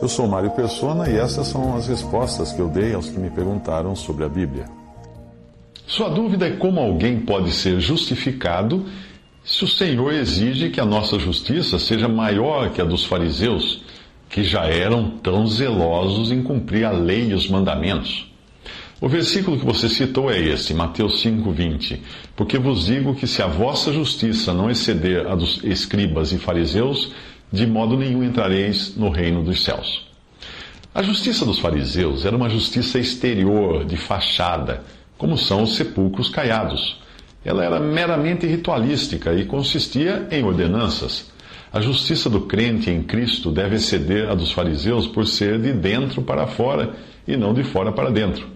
[0.00, 3.28] Eu sou Mário Persona e essas são as respostas que eu dei aos que me
[3.28, 4.64] perguntaram sobre a Bíblia.
[5.86, 8.86] Sua dúvida é como alguém pode ser justificado
[9.44, 13.82] se o Senhor exige que a nossa justiça seja maior que a dos fariseus,
[14.28, 18.30] que já eram tão zelosos em cumprir a lei e os mandamentos.
[19.00, 22.00] O versículo que você citou é esse, Mateus 5:20.
[22.36, 27.10] Porque vos digo que se a vossa justiça não exceder a dos escribas e fariseus,
[27.52, 30.08] de modo nenhum entrareis no reino dos céus.
[30.94, 34.82] A justiça dos fariseus era uma justiça exterior, de fachada,
[35.16, 36.98] como são os sepulcros caiados.
[37.44, 41.30] Ela era meramente ritualística e consistia em ordenanças.
[41.72, 46.22] A justiça do crente em Cristo deve exceder a dos fariseus por ser de dentro
[46.22, 48.48] para fora e não de fora para dentro.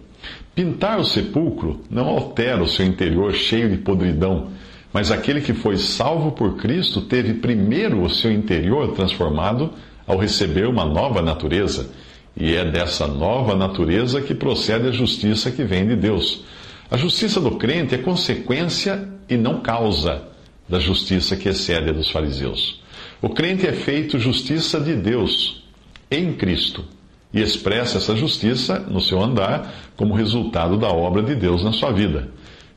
[0.55, 4.51] Pintar o sepulcro não altera o seu interior cheio de podridão,
[4.95, 9.73] mas aquele que foi salvo por Cristo teve primeiro o seu interior transformado
[10.07, 11.91] ao receber uma nova natureza.
[12.37, 16.45] E é dessa nova natureza que procede a justiça que vem de Deus.
[16.89, 20.29] A justiça do crente é consequência e não causa
[20.69, 22.81] da justiça que excede a dos fariseus.
[23.21, 25.65] O crente é feito justiça de Deus
[26.09, 26.85] em Cristo
[27.33, 31.91] e expressa essa justiça no seu andar como resultado da obra de Deus na sua
[31.91, 32.29] vida.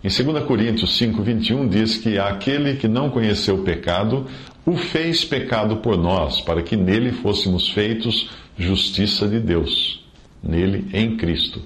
[0.07, 4.25] Em 2 Coríntios 5,21 diz que aquele que não conheceu o pecado
[4.65, 10.01] o fez pecado por nós, para que nele fôssemos feitos justiça de Deus,
[10.41, 11.61] nele em Cristo.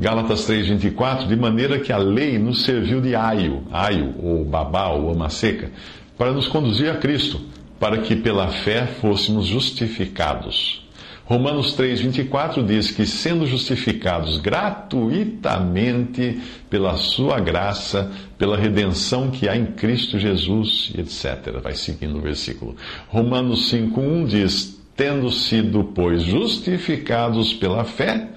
[0.00, 5.12] Gálatas 3,24, de maneira que a lei nos serviu de aio, aio, ou babá, ou
[5.12, 5.70] ama seca,
[6.16, 7.42] para nos conduzir a Cristo,
[7.78, 10.85] para que pela fé fôssemos justificados.
[11.26, 19.66] Romanos 3,24 diz que, sendo justificados gratuitamente pela sua graça, pela redenção que há em
[19.66, 21.60] Cristo Jesus, etc.
[21.60, 22.76] Vai seguindo o versículo.
[23.08, 28.28] Romanos 5,1 diz: Tendo sido, pois, justificados pela fé,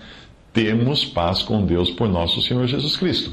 [0.52, 3.32] temos paz com Deus por nosso Senhor Jesus Cristo.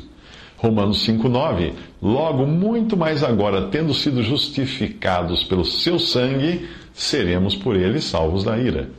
[0.58, 1.72] Romanos 5,9:
[2.02, 8.58] Logo, muito mais agora, tendo sido justificados pelo seu sangue, seremos por ele salvos da
[8.58, 8.90] ira.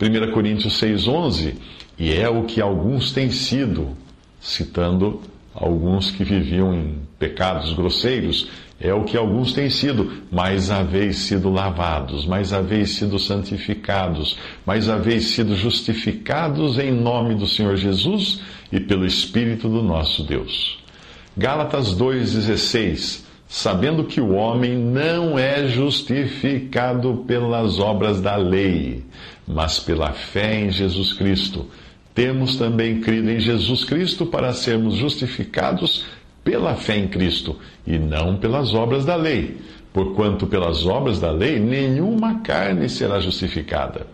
[0.00, 1.54] 1 Coríntios 6,11,
[1.98, 3.96] e é o que alguns têm sido,
[4.40, 5.20] citando
[5.54, 8.48] alguns que viviam em pecados grosseiros,
[8.80, 14.88] é o que alguns têm sido, mas haveis sido lavados, mas haveis sido santificados, mas
[14.88, 18.40] haveis sido justificados em nome do Senhor Jesus
[18.72, 20.78] e pelo Espírito do nosso Deus.
[21.36, 29.02] Gálatas 2,16 Sabendo que o homem não é justificado pelas obras da lei,
[29.44, 31.66] mas pela fé em Jesus Cristo.
[32.14, 36.04] Temos também crido em Jesus Cristo para sermos justificados
[36.44, 39.58] pela fé em Cristo e não pelas obras da lei,
[39.92, 44.06] porquanto pelas obras da lei nenhuma carne será justificada.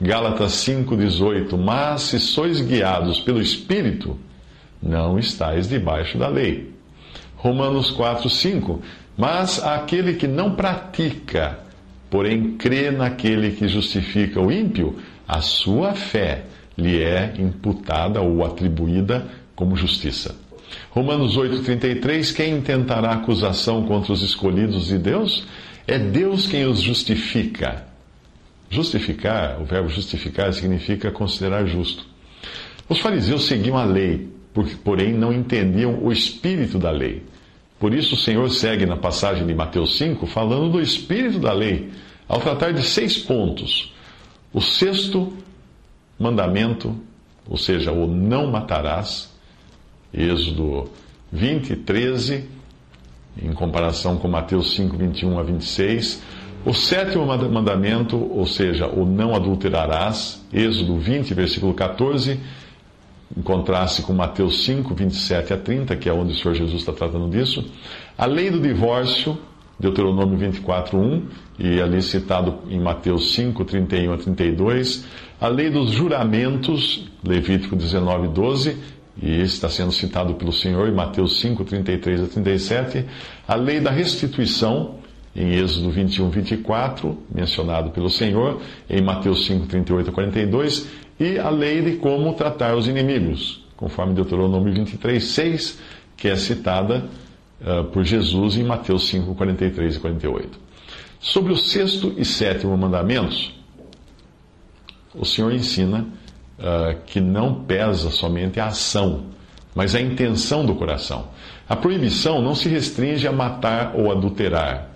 [0.00, 4.16] Gálatas 5,18 Mas se sois guiados pelo Espírito,
[4.82, 6.79] não estáis debaixo da lei.
[7.40, 8.80] Romanos 4,5
[9.16, 11.58] Mas aquele que não pratica,
[12.10, 16.44] porém crê naquele que justifica o ímpio, a sua fé
[16.76, 20.34] lhe é imputada ou atribuída como justiça.
[20.90, 25.46] Romanos 8,33: Quem intentará acusação contra os escolhidos de Deus?
[25.86, 27.86] É Deus quem os justifica.
[28.68, 32.04] Justificar, o verbo justificar significa considerar justo.
[32.88, 34.28] Os fariseus seguiam a lei,
[34.84, 37.22] porém não entendiam o espírito da lei.
[37.78, 41.90] Por isso o Senhor segue na passagem de Mateus 5 falando do espírito da lei,
[42.28, 43.94] ao tratar de seis pontos.
[44.52, 45.32] O sexto
[46.18, 46.94] mandamento,
[47.48, 49.30] ou seja, o não matarás,
[50.12, 50.90] Êxodo
[51.32, 52.44] 20, 13,
[53.40, 56.22] em comparação com Mateus 5, 21 a 26.
[56.66, 62.38] O sétimo mandamento, ou seja, o não adulterarás, Êxodo 20, versículo 14
[63.36, 66.92] em contraste com Mateus 5, 27 a 30, que é onde o Senhor Jesus está
[66.92, 67.64] tratando disso.
[68.18, 69.38] A lei do divórcio,
[69.78, 71.22] Deuteronômio 24, 1,
[71.58, 75.06] e ali citado em Mateus 5, 31 a 32.
[75.40, 78.76] A lei dos juramentos, Levítico 19, 12,
[79.22, 83.04] e está sendo citado pelo Senhor em Mateus 5, 33 a 37.
[83.46, 84.96] A lei da restituição,
[85.34, 90.88] em Êxodo 21, 24, mencionado pelo Senhor, em Mateus 5, 38 a 42,
[91.20, 95.78] e a lei de como tratar os inimigos, conforme Deuteronômio 23, 6,
[96.16, 97.04] que é citada
[97.60, 100.58] uh, por Jesus em Mateus 5, 43 e 48.
[101.20, 103.52] Sobre o sexto e sétimo mandamentos,
[105.14, 106.06] o Senhor ensina
[106.58, 109.26] uh, que não pesa somente a ação,
[109.74, 111.28] mas a intenção do coração.
[111.68, 114.88] A proibição não se restringe a matar ou adulterar,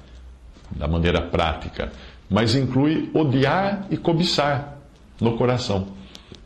[0.71, 1.93] da maneira prática,
[2.31, 4.79] mas inclui odiar e cobiçar
[5.21, 5.89] no coração.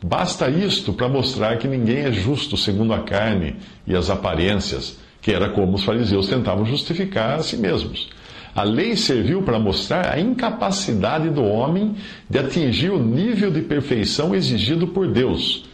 [0.01, 3.55] Basta isto para mostrar que ninguém é justo segundo a carne
[3.85, 8.09] e as aparências, que era como os fariseus tentavam justificar a si mesmos.
[8.55, 11.95] A lei serviu para mostrar a incapacidade do homem
[12.29, 15.65] de atingir o nível de perfeição exigido por Deus,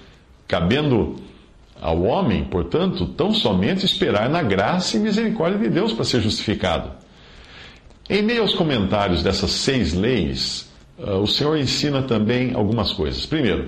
[0.47, 1.15] cabendo
[1.81, 6.91] ao homem, portanto, tão somente esperar na graça e misericórdia de Deus para ser justificado.
[8.09, 13.25] Em meio aos comentários dessas seis leis, o Senhor ensina também algumas coisas.
[13.25, 13.67] Primeiro,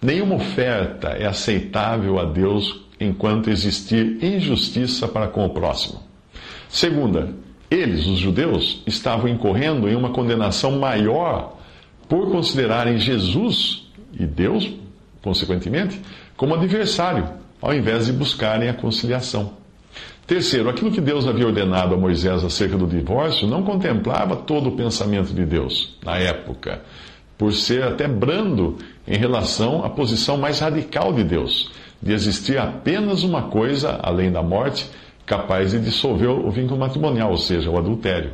[0.00, 6.00] nenhuma oferta é aceitável a Deus enquanto existir injustiça para com o próximo.
[6.68, 7.34] Segunda,
[7.70, 11.56] eles, os judeus, estavam incorrendo em uma condenação maior
[12.08, 14.70] por considerarem Jesus e Deus,
[15.22, 16.00] consequentemente,
[16.36, 17.28] como adversário,
[17.60, 19.59] ao invés de buscarem a conciliação.
[20.30, 24.76] Terceiro, aquilo que Deus havia ordenado a Moisés acerca do divórcio não contemplava todo o
[24.76, 26.82] pensamento de Deus na época,
[27.36, 28.78] por ser até brando
[29.08, 34.40] em relação à posição mais radical de Deus, de existir apenas uma coisa, além da
[34.40, 34.88] morte,
[35.26, 38.30] capaz de dissolver o vínculo matrimonial, ou seja, o adultério.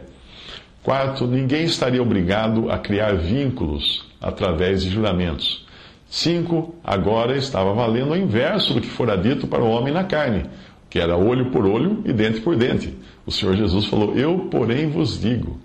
[0.82, 5.64] Quarto, ninguém estaria obrigado a criar vínculos através de juramentos.
[6.08, 10.44] Cinco, agora estava valendo o inverso do que fora dito para o homem na carne
[10.88, 12.94] que era olho por olho e dente por dente.
[13.26, 15.58] O Senhor Jesus falou: Eu, porém, vos digo.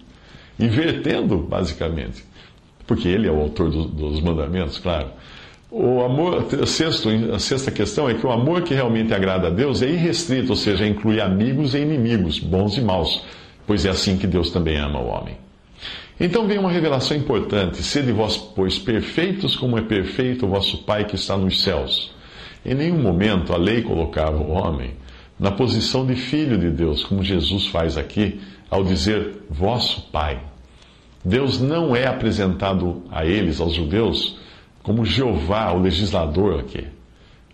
[0.59, 2.23] Invertendo, basicamente.
[2.85, 5.09] Porque ele é o autor do, dos mandamentos, claro.
[5.69, 9.81] O amor, sexto, a sexta questão é que o amor que realmente agrada a Deus
[9.81, 13.23] é irrestrito, ou seja, inclui amigos e inimigos, bons e maus,
[13.65, 15.37] pois é assim que Deus também ama o homem.
[16.19, 21.05] Então vem uma revelação importante: sede vós, pois, perfeitos como é perfeito o vosso Pai
[21.05, 22.13] que está nos céus.
[22.65, 24.91] Em nenhum momento a lei colocava o homem
[25.41, 28.39] na posição de filho de Deus, como Jesus faz aqui
[28.69, 30.39] ao dizer vosso Pai.
[31.25, 34.37] Deus não é apresentado a eles, aos judeus,
[34.83, 36.85] como Jeová, o legislador aqui.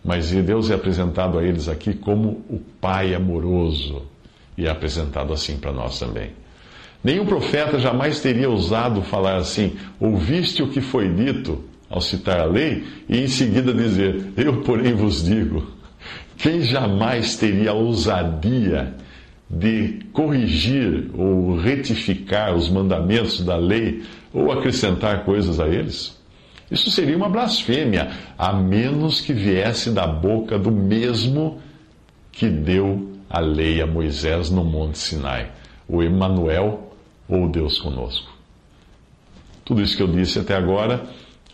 [0.04, 4.01] Mas Deus é apresentado a eles aqui como o Pai amoroso.
[4.57, 6.31] E é apresentado assim para nós também.
[7.01, 12.45] Nenhum profeta jamais teria ousado falar assim: ouviste o que foi dito, ao citar a
[12.45, 15.76] lei, e em seguida dizer: Eu, porém, vos digo.
[16.38, 18.94] Quem jamais teria a ousadia
[19.50, 24.04] de corrigir ou retificar os mandamentos da lei
[24.34, 26.16] ou acrescentar coisas a eles?
[26.69, 31.60] Isso seria uma blasfêmia, a menos que viesse da boca do mesmo
[32.31, 35.50] que deu a lei a Moisés no Monte Sinai,
[35.88, 36.94] o Emanuel
[37.28, 38.31] ou Deus conosco.
[39.66, 41.04] Tudo isso que eu disse até agora,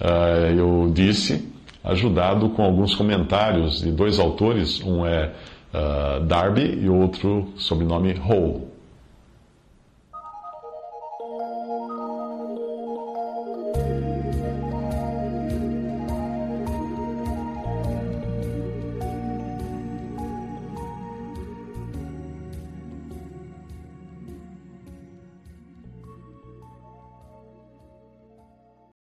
[0.01, 1.52] uh, eu disse
[1.83, 5.31] ajudado com alguns comentários de dois autores, um é
[5.73, 8.72] uh, Darby e outro, sobrenome Hall.